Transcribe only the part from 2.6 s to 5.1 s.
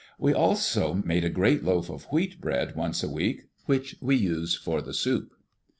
once a week, which we used for the